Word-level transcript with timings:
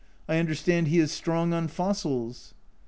I 0.27 0.37
understand 0.39 0.87
he 0.87 0.97
is 0.97 1.11
strong 1.11 1.53
on 1.53 1.67
fossils." 1.67 2.55